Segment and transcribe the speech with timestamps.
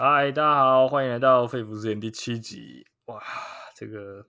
[0.00, 2.86] 嗨，大家好，欢迎来到《肺腑之言》第七集。
[3.06, 3.20] 哇，
[3.74, 4.28] 这个，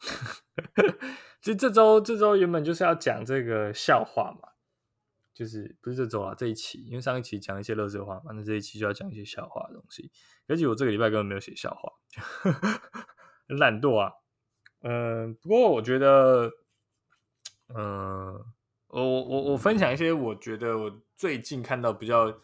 [1.40, 4.50] 其实这周这周原本就是要讲这个笑话嘛，
[5.32, 10.12] 就是不是这周啊，这一期，因为上一期讲一些乐色话嘛，那这一期就要讲一些笑话的东西。
[10.46, 11.90] 而且我这个礼拜根本没有写笑话，
[13.48, 14.12] 很 懒惰啊。
[14.82, 16.50] 嗯、不过我觉得，
[17.74, 18.34] 嗯、
[18.88, 22.38] 我我我分享一些我觉得我最近看到比较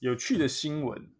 [0.00, 1.14] 有趣的新闻。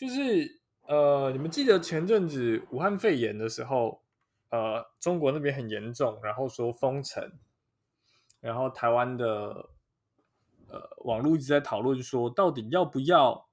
[0.00, 4.02] 就是呃，你们记得前阵子武汉肺炎的时候，
[4.48, 7.38] 呃，中国那边很严重，然后说封城，
[8.40, 9.68] 然后台湾的
[10.68, 13.50] 呃网络一直在讨论说，到底要不要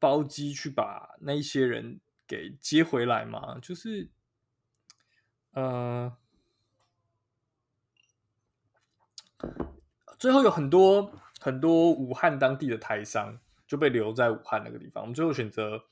[0.00, 3.60] 包机去把那一些人给接回来嘛？
[3.60, 4.10] 就是
[5.52, 6.16] 呃，
[10.18, 13.38] 最后有很多很多武汉当地的台商。
[13.68, 15.04] 就被留在武汉那个地方。
[15.04, 15.84] 我们最后选择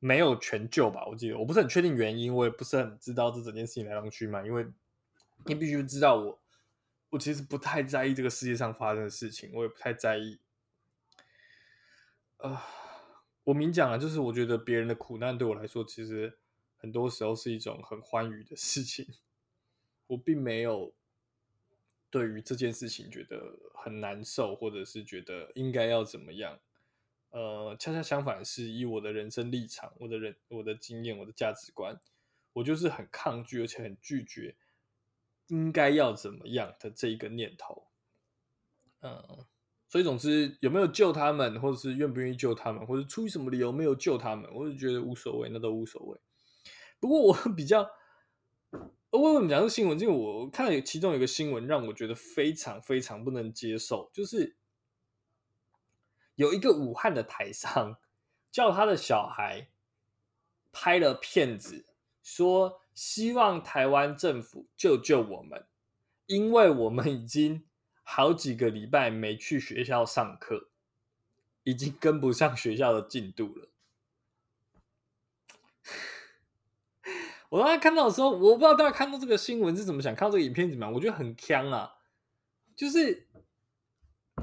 [0.00, 4.44] 没有全救吧，我记得我不是很确定原因，我也不是很知道这整件事情来龙去脉。
[4.44, 4.66] 因为
[5.44, 6.40] 你必须知道我，
[7.10, 10.40] 我其实不太在意这个世界上发生的事情，我也不太在意。
[12.38, 12.66] 啊、
[13.44, 16.38] 我明讲了，就是我觉得别人的苦难对我来说，其实
[16.78, 19.06] 很多时候是一种很欢愉的事情。
[20.08, 20.92] 我并没有。
[22.12, 26.58] 对于这件事情觉得很难受，或者是觉得应该要怎么样，
[27.30, 32.00] 呃，恰恰相反，是以我的人生立场、我的人、我的经验、我的价值观，
[32.52, 34.56] 我就是很抗拒，而且很拒绝
[35.46, 37.88] 应该要怎么样的这一个念头。
[39.02, 39.46] 嗯、
[39.88, 46.18] 所以总之有没有救他们，或者是愿不愿意救他们，或者出于什么理由没有救他们，我就觉得无所谓，那都无所谓。
[46.98, 47.88] 不过我 比较。
[49.12, 49.98] 我为什么讲这新闻？
[49.98, 54.56] 因为我看其中有个新闻，让我觉得非常非常不能接受，就是
[56.40, 57.98] 有一个武汉的台商
[58.50, 59.68] 叫他的小孩
[60.72, 61.84] 拍了片子，
[62.22, 65.66] 说希望台湾政府救救我们，
[66.24, 67.66] 因为我们已经
[68.02, 70.70] 好几个礼拜没去学校上课，
[71.62, 73.68] 已经跟不上学校的进度了。
[77.50, 80.94] 我刚才看到的时候，我不知道大家看到这个新闻是怎么想，看到这个影片怎么样？
[80.94, 81.96] 我觉得很锵啊！
[82.74, 83.28] 就是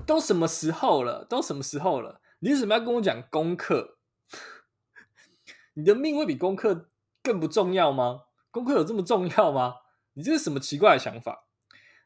[0.05, 2.21] 都什么时候了，都什么时候了？
[2.39, 3.97] 你为什么要跟我讲功课？
[5.75, 6.89] 你的命会比功课
[7.21, 8.25] 更不重要吗？
[8.51, 9.75] 功课有这么重要吗？
[10.13, 11.47] 你这是什么奇怪的想法？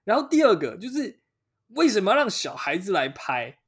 [0.03, 1.22] 然后第二个就是
[1.69, 3.59] 为什么要让小孩子来拍？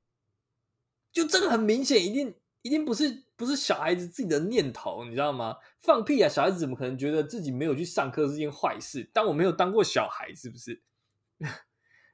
[1.11, 3.23] 就这个很明显，一定一定不是。
[3.35, 5.57] 不是小孩子自己的念头，你知道吗？
[5.81, 6.29] 放屁啊！
[6.29, 9.09] 小孩子怎么可能觉得自己没有去上课是件坏事？
[9.11, 10.81] 但我没有当过小孩，是不是？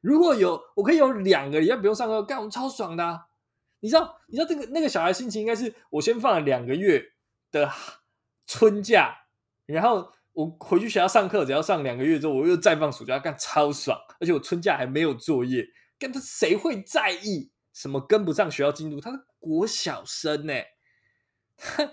[0.02, 3.26] 如果有，我可以有两个礼拜不用上课，干我们超爽的。
[3.82, 4.20] 你知道？
[4.28, 7.14] 你知道这个那个小孩心情应该是：我先放了两个月
[7.52, 7.72] 的
[8.46, 9.16] 春假，
[9.66, 13.98] 然后我回去学校上课，只要上两个月之后，我又再放暑假，干超爽。
[14.20, 15.66] 而且我春假还没有作业，
[15.98, 19.00] 干他谁会在意什么跟不上学校进度？
[19.00, 20.54] 他是国小生呢。
[21.56, 21.92] 他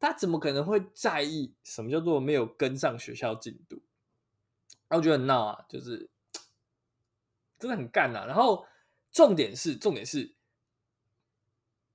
[0.00, 3.82] 他怎么可能会在意什么叫做没有跟上学校进度？
[4.88, 6.08] 然后我觉得很闹啊，就是
[7.58, 8.24] 真的很干啊。
[8.26, 8.66] 然后
[9.12, 10.34] 重点是，重点是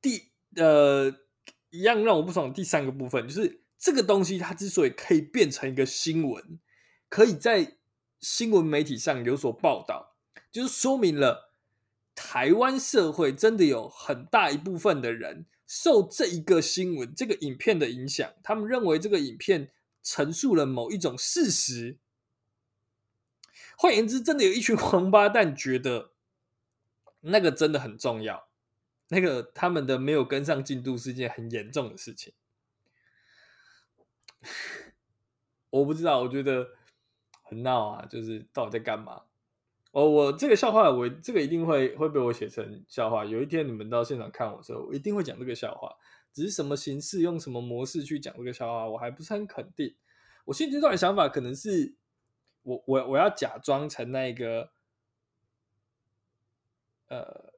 [0.01, 1.13] 第呃
[1.69, 6.59] 一样让我不爽的第三个部分，就是这个东西它之所以可以变成一个新闻，
[7.09, 7.77] 可以在
[8.19, 10.15] 新闻媒体上有所报道，
[10.51, 11.53] 就是说明了
[12.15, 15.45] 台湾社会真的有很大一部分的人。
[15.65, 19.71] 受这一个新闻、这个影片的影响，他们认为这个影片
[20.03, 21.97] 陈述了某一种事实。
[23.77, 26.11] 换言之，真的有一群 王八蛋觉得
[27.21, 28.47] 那个真的很重要，
[29.09, 32.33] 那个他们的没有跟上进度是一件很严重的事情。
[35.69, 36.69] 我不知道，我觉得
[37.43, 39.23] 很闹啊，就是到底在干嘛？
[39.91, 43.23] 哦，我这个笑话，我这个一定会会被我写成笑话。
[43.23, 45.95] 有一天你们到现场看我的时候，我一定会讲这个笑话。
[46.33, 49.95] 只是什么形式，用什么模式去讲这个笑话，我还不是很肯定。
[50.45, 51.95] 我现阶段的想法可能是，
[52.63, 54.71] 我我我要假装成那个，
[57.07, 57.53] 呃，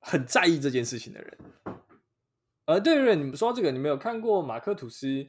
[0.00, 1.38] 很在意这件事情的人。
[2.66, 5.28] 呃，对对，你们说这个，你们有看过马克吐斯？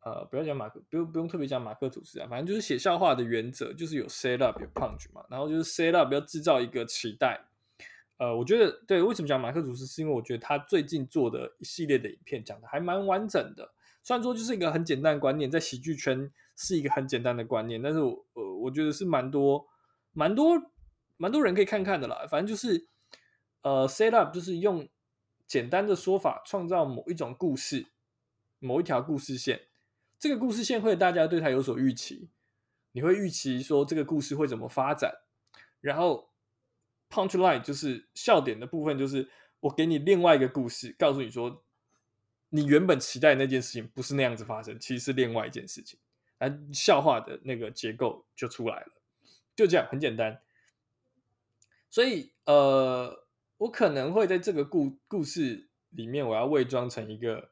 [0.00, 7.40] 呃，不要讲马克，不用不用特别讲马克吐斯啊，反正就是写笑话的原则就是有 set up 有 punch 嘛，然后就是 set up 要制造一个期待。
[8.18, 13.72] 呃，我觉得对，为什么讲马克吐斯，是因为我觉得他最近做的一系列的影片讲的还蛮完整的。
[14.06, 19.66] 虽然说就是一个很简单的观念，在喜剧圈是一个很简单的观念，但是我呃，我觉得是蛮多
[20.12, 20.54] 蛮多
[21.16, 22.24] 蛮多人可以看看的啦。
[22.30, 22.86] 反正就是
[23.62, 24.88] 呃，set up 就是用
[25.48, 27.84] 简单的说法，创造某一种故事，
[28.60, 29.62] 某一条故事线。
[30.20, 32.30] 这个故事线会大家对它有所预期，
[32.92, 35.12] 你会预期说这个故事会怎么发展，
[35.80, 36.30] 然后
[37.10, 41.64] punchline 就是笑点的部分，就是我给你另外一个故事，告诉你说
[42.48, 45.98] 你原本期待那件事情不是那样子发生，其实是另外一件事情，
[46.38, 48.92] 而笑话的那个结构就出来了，
[49.54, 50.40] 就这样很简单。
[51.90, 53.26] 所以呃，
[53.58, 57.50] 我可能会在这个故故事里面，我要伪装成一个。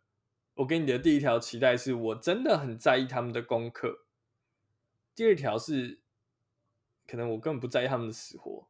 [0.57, 4.07] 我给你的第一条期待是我真的很在意他们的功课。
[5.13, 5.99] 第二条是，
[7.09, 8.65] 可能我根本不在意他们的死活，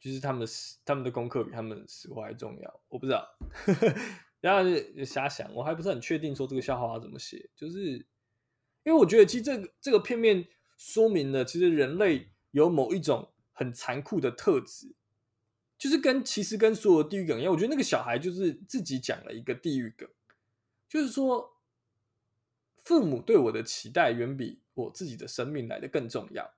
[0.00, 0.52] 就是他们的，
[0.82, 2.80] 他们的功课比他们死活还重要。
[2.88, 3.36] 我不知道，
[4.40, 4.62] 然后
[4.96, 7.80] 就瞎想，我还不是很确定说这个笑话要怎么写，就是
[8.84, 10.46] 因为我觉得其实这个这个片面
[10.76, 14.94] 说明了，其实人类有某一种很残酷的特质，
[15.78, 20.08] 就是跟其实跟所有地狱梗一样，我觉得那个小孩就是自己讲了一个地狱梗。
[20.88, 21.56] 就是说，
[22.76, 26.54] 父母对我的期待远比我自己的生命来的更重要。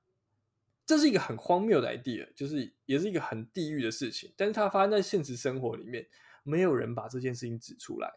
[0.84, 4.30] 这是一个很荒谬的 idea，就是也是一个很地狱的事情。
[4.36, 6.06] 但是它发生在现实生活里面，
[6.48, 8.10] 没有人把这件事情指出来，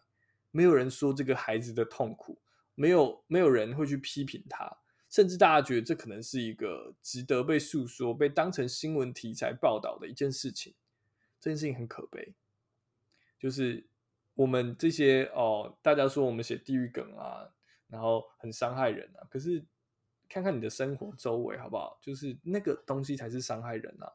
[0.51, 2.41] 没有人说这个孩子的痛苦，
[2.75, 4.77] 没有没有人会去批评他，
[5.09, 10.73] 甚至大家觉得这可能是一个值得被诉说、被当成新闻题材报道的一件事情。
[11.39, 12.33] 这件事情很可悲，
[13.39, 13.87] 就是。
[14.33, 17.45] 我们这些哦，大家说我们写地狱梗啊，
[17.89, 19.27] 然后很伤害人啊。
[19.29, 19.63] 可是
[20.29, 21.99] 看看你的生活周围好不好？
[22.01, 24.11] 就是那个东西才是伤害人啊。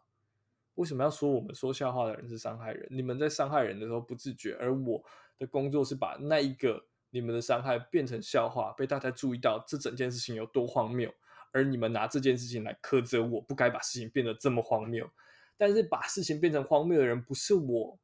[0.76, 2.88] 为什么要说我们说笑话的人是伤害人？
[2.90, 5.04] 你们在伤害人的时候不自觉，而我
[5.38, 11.12] 的工作是把那一个你们的伤害变成笑话，被大家注意到这整件事情有多荒谬，
[11.52, 15.10] 而你们拿这件事情来苛责我不该把事情变得这么荒谬。
[15.58, 17.98] 但是把事情变成荒谬的人不是我。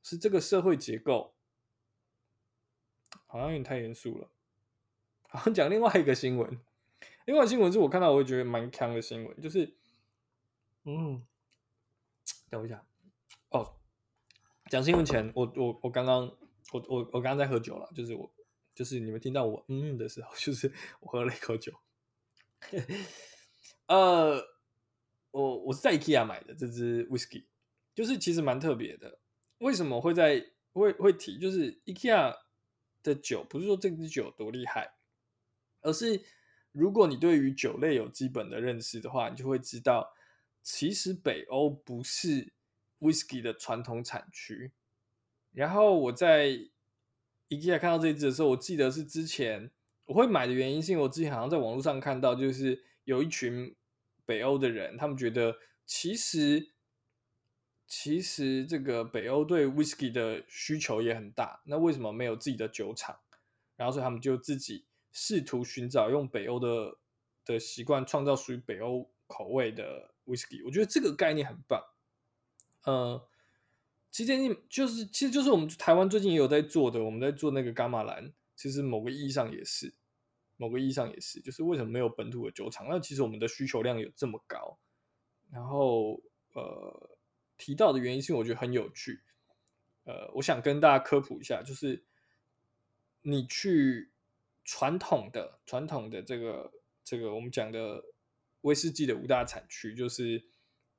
[0.00, 1.34] 是这个社会结构，
[3.26, 4.30] 好像有点太严肃了。
[5.28, 6.58] 好像，讲另外一个新闻，
[7.26, 9.74] 另外新闻是我看到我会觉得蛮强的新闻，就是，
[10.84, 11.22] 嗯，
[12.50, 12.84] 等一下，
[13.50, 13.76] 哦，
[14.70, 16.20] 讲新闻前，我我我刚刚
[16.72, 18.30] 我我我刚刚在喝酒了，就是我
[18.74, 21.72] 就是你们听到我嗯的时候， 就是我喝了一口酒。
[23.86, 24.42] 呃，
[25.30, 27.44] 我我是在 IKEA 买的这支 whisky，
[27.94, 29.18] 就是其实蛮特别的。
[29.58, 31.38] 为什么会在会会提？
[31.38, 32.36] 就是 IKEA
[33.02, 34.94] 的酒，不是说这支酒多厉害，
[35.80, 36.22] 而是
[36.72, 40.12] 如果你对于酒类有基本的认识的话，你就会知道，
[40.70, 42.52] 其实北欧不是
[43.00, 44.72] whisky 的传统产区。
[45.52, 46.50] 然后我在
[47.48, 49.70] IKEA 看到这支的时候，我记得是之前
[50.04, 53.74] 我会买的原因，是因为我之前好像在网络上看到，就是有一群
[54.26, 55.56] 北欧的人，他们觉得
[55.86, 56.74] 其实。
[57.90, 63.18] 其实这个北欧对 whisky 的需求也很大，那为什么没有自己的酒厂？
[63.76, 66.98] 然后所以他们就自己试图寻找用北欧的
[67.46, 70.64] 的习惯创造属于北欧口味的 whisky。
[70.64, 71.82] 我觉得这个概念很棒。
[72.84, 73.28] 呃，
[74.10, 79.94] 其实你就是其实就是我们台湾最近也有在做的，我们在做那个伽马兰，其实某个意义上也是，
[80.56, 82.86] 某个意义上也是，就是为什么没有本土的酒厂？
[82.88, 84.78] 那其实我们的需求量有这么高，
[85.50, 86.22] 然后
[86.52, 87.10] 呃。
[87.60, 89.20] 提到的原因是我觉得很有趣，
[90.04, 92.04] 呃，我想跟大家科普一下，就是
[93.20, 94.12] 你去
[94.64, 96.72] 传统的传统的这个
[97.02, 98.04] 这个我们讲的
[98.62, 100.44] 威士忌的五大产区，就是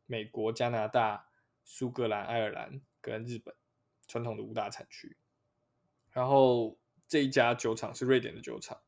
[0.05, 1.27] 美国、加拿大、
[1.63, 3.55] 苏格兰、爱尔兰跟日本
[4.07, 5.17] 传统的五大产区。
[6.11, 8.81] 然后这一家酒厂是瑞典的酒厂，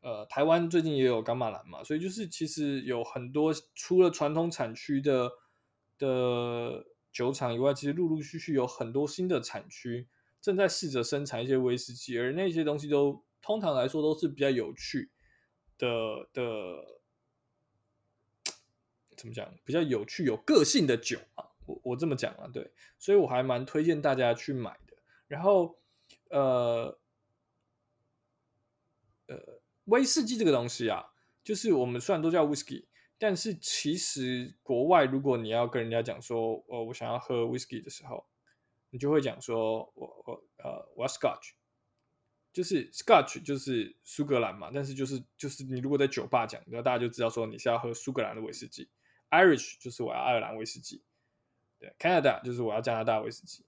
[0.00, 5.30] 呃，台湾最近也有噶玛兰嘛，所以就是其实有很多除了传统产区的
[5.98, 6.86] 的。
[7.12, 10.08] 酒厂以外，其实陆陆续续有很多新的产区
[10.40, 15.10] 正在试着生产一些威士忌，而那些东西都通常来说都是比较有趣
[15.76, 15.86] 的
[16.32, 17.01] 的，
[19.22, 19.48] 怎么讲？
[19.64, 24.96] 比较有趣、有个性的酒啊，我我这么讲啊，对，所以我还蛮推荐大家去买的。
[25.28, 25.78] 然后，
[26.28, 26.98] 呃，
[29.28, 31.14] 呃，威士忌这个东西啊，
[31.44, 32.88] 就是我们虽然都叫威士忌。
[33.16, 38.26] 但是其实国外，如果你要跟人家讲说，哦，我想要喝 whisky 的时候，
[38.90, 41.52] 你就会讲说，我我呃，我要 Scotch，
[42.52, 44.72] 就是 Scotch 就是苏格兰嘛。
[44.74, 48.90] 但是就是就是你如果在酒吧讲，然后大家就知道说你是要喝苏格兰的威士忌。
[49.32, 51.02] Irish 就是我要爱尔兰威士忌，
[51.80, 53.66] 对，Canada 就是我要加拿大威士忌。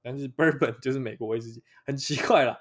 [0.00, 2.60] 但是 Bourbon 就是美国威士忌，很奇怪啦。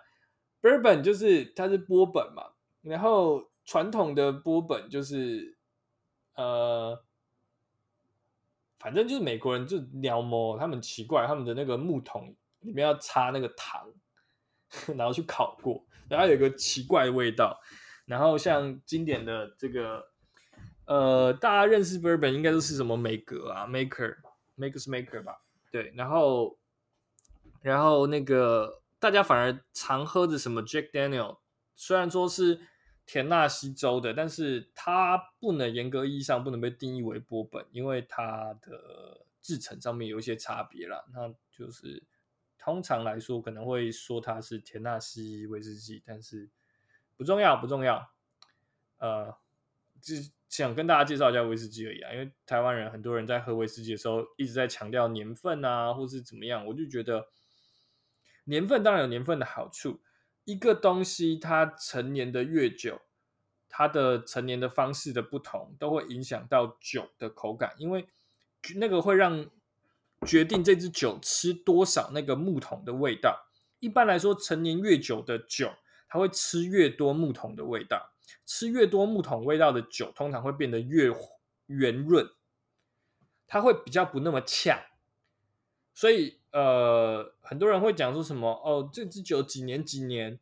[0.62, 5.56] Bourbon 就是它是波本嘛，然后传统的波本就是。
[6.38, 7.04] 呃，
[8.78, 13.92] 反正就是美国人就鸟摸他们奇怪，他们的那个木桶里面要插那个糖，
[14.96, 17.60] 然后去烤过，然后有个奇怪的味道。
[18.06, 20.12] 然后像经典的这个，
[20.88, 25.42] 呃，大家认识 bourbon 应该都是什么梅格啊，Maker，Maker's Maker 吧？
[25.72, 26.58] 对，然后，
[27.62, 31.38] 然后那个大家反而常喝的什么 Jack Daniel，
[31.76, 32.60] 虽然说是
[33.06, 41.06] 田纳西州的，但是它不能严格意义上不能被定义为波本，因为它的制成上面有一些差别啦。
[41.14, 42.04] 那就是
[42.58, 46.50] 通常来说可能会说它是田纳西威士忌，但是。
[47.18, 48.12] 不重要，不重要。
[49.00, 49.36] 呃，
[50.00, 50.14] 这
[50.50, 52.14] 想跟大家介绍一下威士忌而已啊。
[52.14, 57.28] 因为台湾人很多人在喝威士忌的时候一直在强调年份啊，或是怎么样，我就觉得
[58.46, 60.02] 年份当然有年份的好处。
[60.46, 63.02] 一个东西它陈年的越久，
[63.68, 68.08] 它的陈年的方式的不同，都会影响到酒的口感，因为
[68.76, 69.46] 那个会让
[70.26, 73.48] 决定这支酒吃多少那个木桶的味道。
[73.80, 75.74] 一般来说，陈年越久的酒。
[76.10, 78.14] 它会吃越多木桶的味道，
[78.46, 81.12] 吃越多木桶味道的酒，通常会变得越
[81.68, 82.30] 圆润，
[83.48, 84.80] 它会比较不那么呛。
[85.94, 90.40] 所以，呃，很多人会讲说什么哦，这支酒几年几年，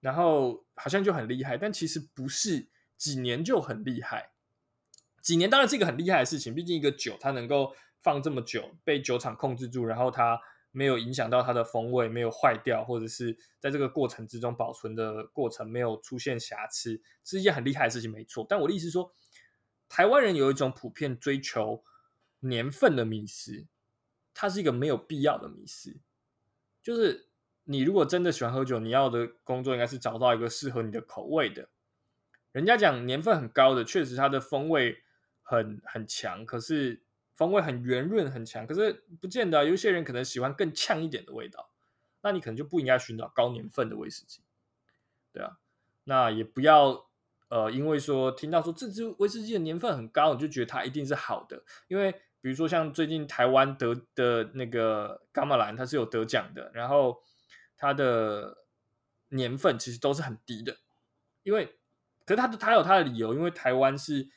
[0.00, 4.30] 然后好像就很厉害，但其实不是几年就很厉害。
[5.20, 10.40] 几年当然是一个很厉害的事情，毕竟一个酒它能够放这么久，被酒厂控制住，然后它。
[10.72, 18.44] 没有影响到它的风味，没有坏掉，或者是在这个过程之中保存的过程没有出现瑕疵，是一件很厉害的事情，没错。
[18.48, 19.14] 但我的意思是说，
[19.88, 21.84] 台湾人有一种普遍追求
[22.40, 23.66] 年份的迷思，
[24.32, 26.00] 它是一个没有必要的迷思。
[26.82, 27.28] 就是
[27.64, 31.68] 你如果真的喜欢喝酒，你要的工作应该是找到一个适合你的口味的。
[32.50, 35.02] 人家讲年份很高的，确实它的风味
[35.42, 37.04] 很很强，可是。
[37.34, 39.64] 风味很圆润很强，可是不见得。
[39.64, 41.70] 有些人可能喜欢更呛一点的味道，
[42.20, 44.42] 那你可能就不应该寻找高年份的威士忌，
[45.32, 45.58] 对啊。
[46.04, 47.06] 那也不要
[47.48, 51.64] 呃，因为说听到说这支威士忌的年份很高，你就觉得它一定是好的。
[51.88, 57.22] 因为比如说像最近台湾得的那个伽马兰，它是有得奖的，然后
[57.76, 58.58] 它的
[59.30, 60.76] 年份其实都是很低的，
[61.44, 61.78] 因为
[62.26, 64.28] 可是它它有它的理由，因为台湾是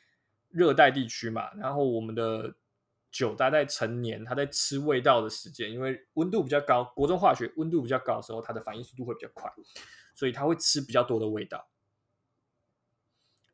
[0.48, 2.54] 热带地区嘛，然后我们的。
[3.16, 9.50] 酒它在成年，它在吃味道的时间，因为温度比较高，国中化学温度比较高的时候，它的反应速度会比较快，
[10.14, 11.70] 所以它会吃比较多的味道。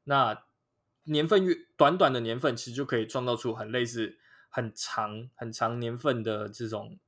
[0.04, 0.45] 那
[1.04, 6.99] 年份越短短的年份，其实就可以创造出很类似很长很长年份的这种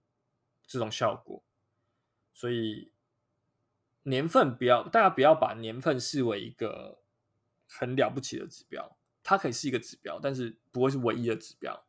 [0.64, 1.42] 这种效果。
[2.32, 2.92] 所以
[4.04, 7.02] 年份不要，大家不要把年份视为一个
[7.68, 11.84] 很了不起的指标，它可以是一个指标，但是不会是唯一的指标。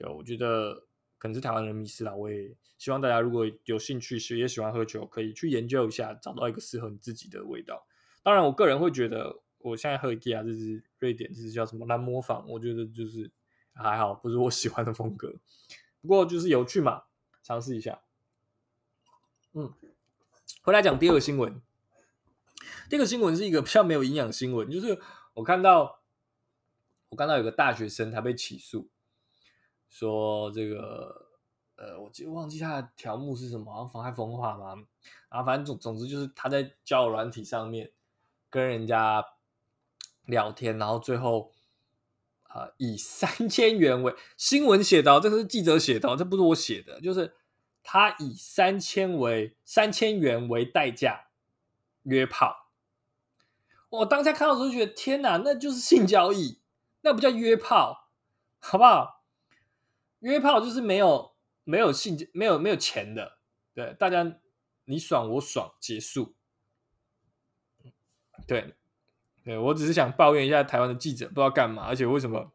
[0.00, 0.86] 对，我觉得
[1.18, 2.14] 可能是台湾人迷失啦。
[2.14, 7.86] 我也希望大家如果有兴趣，是也喜欢喝酒，可以去研究一下，找到一个适合你自己的味道。
[8.22, 13.30] 当然，我个人会觉得，我现在喝 IKEA 这支瑞典，这支叫什么蓝磨坊，我觉得就是
[13.74, 15.34] 还好，不是我喜欢的风格。
[16.00, 17.02] 不过就是有趣嘛，
[17.42, 18.00] 尝试一下。
[19.52, 19.70] 嗯，
[20.62, 21.60] 回来讲第二个新闻。
[22.88, 24.98] 第二个新闻是一个比较没有营养新闻，就是
[25.34, 26.00] 我看到
[27.10, 28.88] 我看到有个大学生他被起诉。
[29.90, 31.26] 说这个，
[31.76, 34.74] 呃，我记忘记他的条目是什么，好像妨害风化嘛，
[35.28, 37.90] 然后反正总总之就是他在交友软体上面
[38.48, 39.22] 跟人家
[40.26, 41.52] 聊天，然后最后
[42.44, 47.34] 啊、呃、以三千元为新闻写的，这是记者写的，这不是我写的，就是
[47.82, 51.26] 他以三千为三千元为代价
[52.04, 52.68] 约炮。
[53.88, 56.60] 我当下看到时候觉得天哪，那就是性交易，
[57.00, 58.08] 那不叫约炮，
[58.60, 59.19] 好不好？
[60.20, 61.32] 约炮就是没有
[61.64, 63.38] 没有性没有没有钱的，
[63.74, 64.38] 对，大家
[64.84, 66.34] 你爽我爽结束，
[68.46, 68.74] 对，
[69.44, 72.52] 对，我只是想抱怨一下台湾的记者不知道干嘛，而且为什么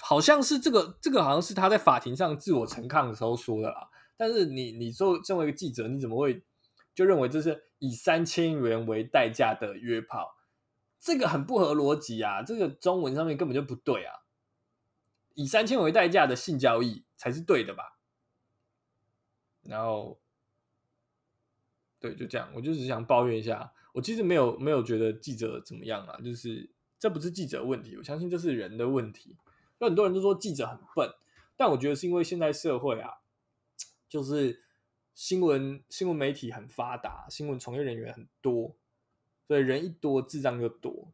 [0.00, 6.42] 好像是这个这个好像是他在法庭上自我陈抗的时候说的啦，但是你你作作为一个记者，你怎么会
[6.94, 10.36] 就认为这是以三千元为代价的约炮？
[11.00, 14.23] 这个很不合逻辑啊，这个中文上面根本就不对啊。
[15.34, 17.98] 以三千为代价的性交易才是对的吧？
[19.62, 20.20] 然后，
[21.98, 23.72] 对，就这样，我就只想抱怨一下。
[23.92, 29.36] 我其实没有没有觉得记者怎么样啊，就是这不是记者问题，我相信这是人的问题。
[29.78, 31.10] 有很多人都说记者很笨，
[31.56, 33.18] 但我觉得是因为现在社会啊，
[34.08, 34.62] 就是
[35.14, 38.76] 新闻新闻媒体很发达，新闻从业人员很多，
[39.48, 41.12] 所以人一多，智障就多。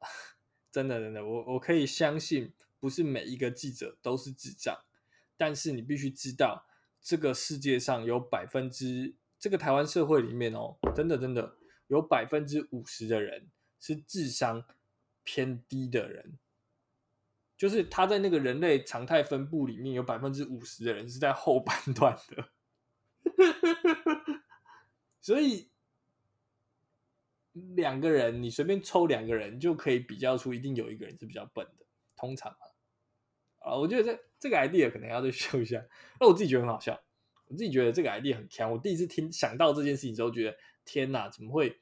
[0.70, 2.52] 真的真的，我我可以相信。
[2.86, 4.78] 不是每一个记者都是智障，
[5.36, 6.68] 但是你必须知道，
[7.02, 11.56] 这个世界上有百分之这个台湾社会里面哦，真的真的
[11.88, 13.50] 有百分之五十的人
[13.80, 14.64] 是智商
[15.24, 16.38] 偏低的人，
[17.56, 22.50] 就是他在那个人类常态分布里面有百分之五十的人是在后半段的，
[25.20, 25.70] 所以
[27.74, 32.56] 两个人你随便抽两个人就可以比较出一定有一个人是比较笨的，通常，
[33.66, 35.84] 啊，我觉得这这个 idea 可能要再修一下，
[36.20, 37.00] 那我自己觉得很好笑，
[37.48, 41.80] 我自己觉得这个 idea 很强，我第一次听想到这件事情之后，觉得天哪，怎么会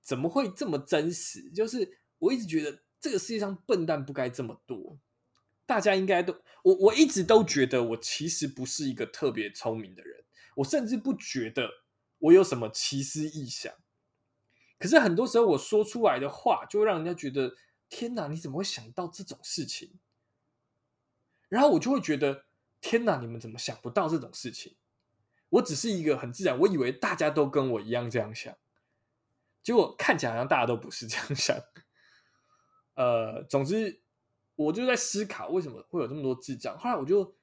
[0.00, 1.50] 怎么会这么真实？
[1.50, 1.98] 就是。
[2.20, 5.00] 我一直觉得这个世界上笨蛋不该这么多，
[5.64, 10.22] 大家应该都我我一直都觉得我其实不是一个特别聪明的人，
[10.56, 11.66] 我甚至不觉得
[12.18, 13.72] 我有什么奇思异想。
[14.78, 17.54] 可是很多时候我说出来的话，就会让人家觉得
[17.88, 19.98] 天哪，你怎么会想到这种事情？
[21.50, 22.46] 然后我就会觉得
[22.80, 24.74] 天哪，你们怎么想不到这种事情？
[25.50, 28.56] 我只是一个很自然，我以为大家都跟我一样这样想，
[29.62, 31.60] 结果看起来好像大家都不是这样想。
[32.94, 34.00] 呃，总之，
[34.54, 36.78] 我就在思考为什么会有这么多智障。
[36.78, 37.34] 后来我就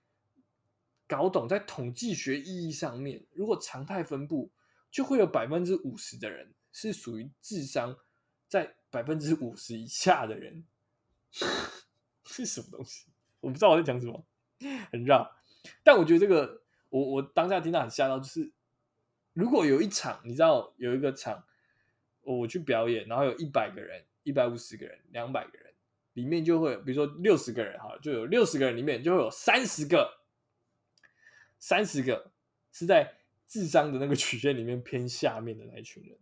[1.06, 4.52] 搞懂，在统计学意义上面，如果常态分布，
[4.90, 7.98] 就会有百分之五十的人是属于智商
[8.48, 10.64] 在百分之五十以下的人。
[12.24, 13.08] 是什么东西？
[13.40, 14.26] 我不知道我在讲什么，
[14.92, 15.36] 很绕。
[15.84, 18.52] 但我觉得这个，我我当下听到很吓到，就是
[19.34, 21.44] 如果有一场，你知道有一个场，
[22.22, 24.06] 我去表演，然后有一百个人。
[24.24, 25.74] 一百五十个人，两百个人，
[26.12, 30.20] 里面就会，比如说六十个人，哈，就有六十个人里面就会有三十个，
[31.60, 32.34] 三十个
[32.74, 36.20] 是在智商的那个曲线里面偏下面的那一群人，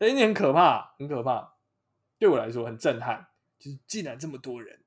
[0.00, 1.54] 哎，你很可怕，很可怕，
[2.18, 3.28] 对我来说很震撼，
[3.60, 4.81] 就是竟然这么多人，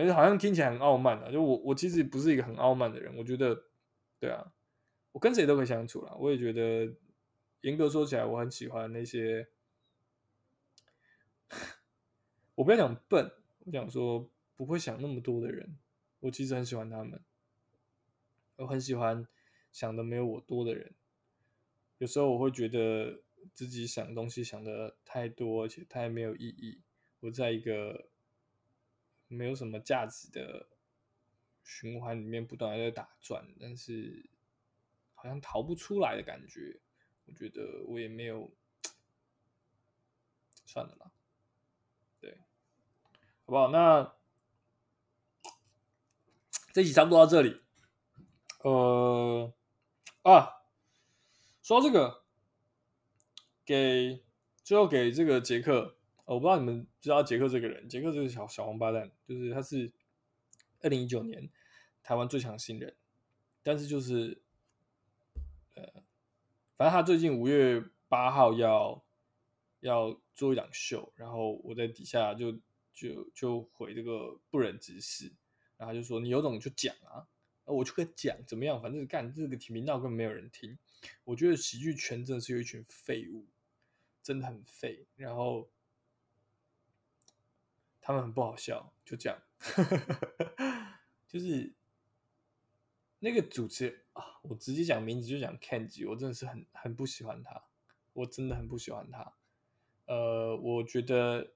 [0.00, 3.64] 感觉好像听起来很傲慢啊，就我我其实不是一个很傲慢的人，我觉得，
[4.20, 4.52] 对啊，
[5.12, 6.94] 我跟谁都可以相处啦，我也觉得。
[7.62, 9.48] 严格说起来，我很喜欢那些，
[12.54, 13.32] 我不要讲笨，
[13.64, 15.76] 我想说不会想那么多的人。
[16.20, 17.20] 我其实很喜欢他们，
[18.56, 19.26] 我很喜欢
[19.72, 20.94] 想的没有我多的人。
[21.98, 26.82] 有时候我会觉得自己想东西想的太多，而且太没有意义。
[27.18, 28.06] 我在一个
[29.28, 30.68] 没有什么价值的
[31.64, 34.28] 循环里面不断的在打转，但是
[35.14, 36.80] 好像逃不出来的感觉。
[37.24, 38.54] 我觉得我也没有，
[40.64, 41.10] 算了吧，
[42.20, 42.38] 对，
[43.44, 43.68] 好不好？
[43.70, 44.14] 那
[46.72, 47.60] 这集差不多到这里。
[48.60, 49.52] 呃，
[50.22, 50.62] 啊，
[51.62, 52.24] 说到这个，
[53.64, 54.24] 给
[54.62, 55.95] 最后给这个杰克，
[56.26, 59.90] 我不知道你们知道杰克这个人，杰克这个小小王八蛋，就是他是
[60.82, 61.48] 二零一九年
[62.02, 62.94] 台湾最强新人，
[63.62, 64.42] 但是就是，
[65.74, 66.02] 呃。
[66.76, 69.02] 反正他最近五月八号要
[69.80, 72.52] 要做一档秀，然后我在底下就
[72.92, 75.32] 就就回这个不忍直视，
[75.78, 77.26] 然后他就说，你有种就讲啊，
[77.64, 80.78] 我就跟讲怎么样，反正干这个频道根本没有人听。
[81.24, 83.46] 我觉得喜剧圈真的是有一群废物，
[84.22, 85.66] 真的很废，然后
[88.06, 89.36] 他们很不好笑，就这样，
[91.26, 91.74] 就是。
[93.18, 97.64] 那个主持人啊，我直接讲名字就讲 Kenji，我真的是很很不喜欢他，
[98.12, 99.32] 我真的很不喜欢他。
[100.04, 101.54] 呃，我觉得，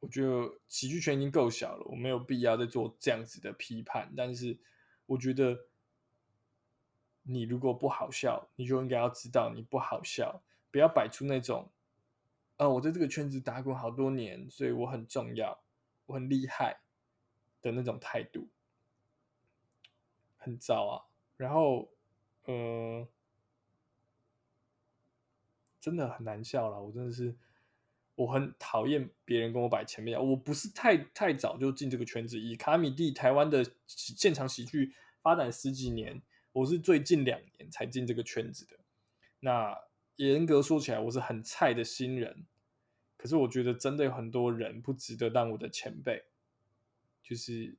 [0.00, 4.12] 我觉得喜剧圈已经够小了，我没有必要再做这样子的批判。
[4.14, 4.58] 但是，
[5.06, 5.64] 我觉得
[7.22, 11.72] 你如果不好笑，你就应该要知道你不好笑，不要摆出那种，
[12.56, 15.62] 呃，我在这个圈子打滚好多年，所以我很重要，
[16.06, 16.80] 我很厉害
[17.60, 18.48] 的那种态度。
[20.44, 21.88] 很糟啊，然后，
[22.46, 23.06] 呃，
[25.80, 26.82] 真的很难笑了。
[26.82, 27.36] 我真的是，
[28.16, 30.20] 我很讨厌别人跟我摆前面。
[30.20, 38.80] 我不是太太早就进这个圈子，以卡米蒂台湾的现场喜剧发展十几年，我是最近两年才进这个圈子的。
[39.38, 39.78] 那
[40.16, 42.46] 严格说起来，我是很菜的新人。
[43.16, 46.24] 可是我觉得真的有很多人不值得当我的前辈，
[47.22, 47.76] 就是。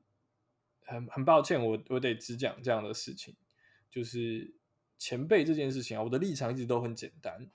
[0.85, 3.33] 很很抱歉，我我得只讲这样的事情，
[3.89, 4.53] 就是
[4.99, 7.49] 前辈这件事情啊，我的立场一直都很简单，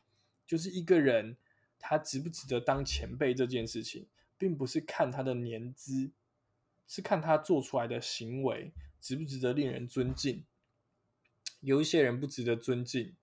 [0.46, 1.36] 就是一个人
[1.78, 4.06] 他值不值得当前辈这件事情，
[4.38, 6.10] 并不是看他的年资，
[6.86, 10.46] 是看他做出来的行为值不值得令人尊敬。
[11.60, 13.14] 有一些人不值得尊敬，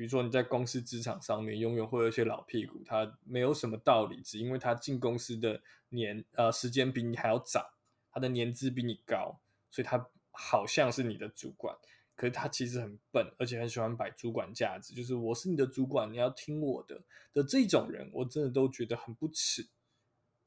[0.00, 5.60] 比如说你在公司职场上面永远会有一些老屁股，他没有什么道理，只因为他进公司的
[5.90, 7.74] 年呃时间比你还要早。
[8.10, 9.38] 他的年资比你高，
[9.70, 11.76] 所以他好像是你的主管，
[12.16, 17.02] 可是他其实很笨，而且很喜欢摆主管架子，就是我是你的主管，你要听我的
[17.34, 19.68] 的这种人，我真的都觉得很不耻，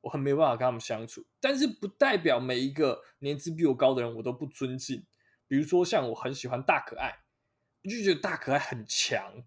[0.01, 1.23] 我很没有办法跟他们相处。
[1.39, 5.05] 但是不代表每一个年资比我高的人我都不尊敬，
[5.47, 7.19] 比如说像我很喜欢大可爱，
[7.89, 9.43] 就觉得大可爱很强。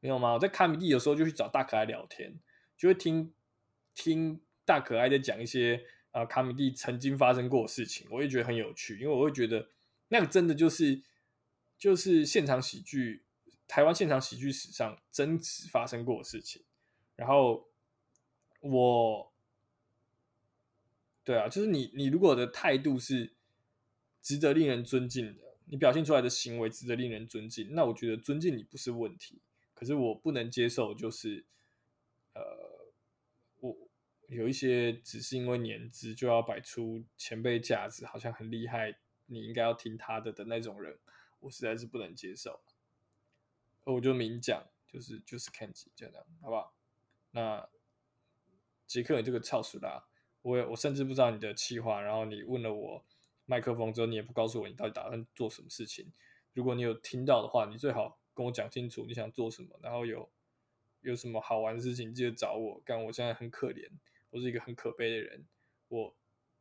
[0.00, 0.32] 没有吗？
[0.32, 2.40] 我在卡米蒂有时候就去找大可爱聊天，
[2.76, 3.34] 就会听
[3.94, 9.68] 听大可爱在讲一些啊、卡米蒂曾经发生过的事情，我也觉得很有趣，因为我会觉得
[10.08, 11.02] 那个真的就是
[11.76, 13.24] 就是现场喜剧，
[13.68, 16.62] 台湾现场喜剧史上真实发生过的事情。
[17.14, 17.68] 然后
[18.60, 19.30] 我，
[21.22, 23.34] 对啊，就是你你如果的态度是
[24.22, 29.40] 值得令人尊敬的，你表现出来的行为值得令人尊敬，那我觉得尊敬你不是问题。
[29.72, 31.46] 可是我不能接受，就是，
[32.34, 32.92] 呃，
[33.60, 33.76] 我
[34.28, 40.98] 有一些只是因为年资就要摆出前辈架子，好像很厉害，你应该要听他的的那种人，
[41.38, 42.60] 我实在是不能接受。
[43.84, 46.74] 我就明讲，就是就是 Kenji 这样，好不好？
[47.30, 47.68] 那
[48.88, 50.08] 杰克，你这个操死啦！
[50.42, 53.04] 我也我甚至不知道你的气话，然后你问了我
[53.50, 56.12] 麦克风之后，你也不告诉我你到底打算做什么事情。
[56.52, 58.18] 如果你有听到的话，你最好。
[58.32, 60.30] 跟我讲清楚你想做什么，然后有
[61.02, 62.80] 有什么好玩的事情，记得找我。
[62.86, 63.90] 干，我现在很可怜，
[64.30, 65.44] 我是一个很可悲的人。
[65.88, 66.16] 我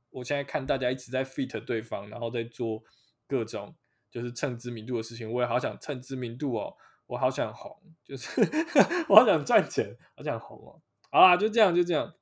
[0.10, 2.84] 我现在看大家一直在 fit 对方，然后在做
[3.28, 3.74] 各种
[4.10, 6.76] 就是蹭知名度的事情，我也好想蹭知名度哦，
[7.06, 8.42] 我好想红，就是
[9.08, 10.82] 我好想赚钱，好想红哦。
[11.12, 12.14] 好啦，就这样，就这样，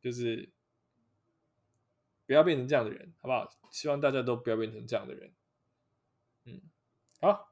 [0.00, 0.48] 就是
[2.32, 3.46] 不要变成这样的人，好不好？
[3.70, 5.34] 希望大家都不要变成这样的人。
[6.46, 6.62] 嗯，
[7.20, 7.46] 好。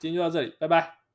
[0.00, 1.05] 今天就到这里，拜拜。